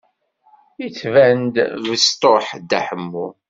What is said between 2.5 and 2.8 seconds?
Dda